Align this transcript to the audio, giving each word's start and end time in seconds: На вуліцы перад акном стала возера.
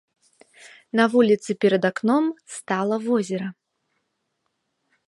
На 0.99 1.05
вуліцы 1.15 1.49
перад 1.65 1.83
акном 1.91 2.25
стала 2.55 2.95
возера. 3.07 3.47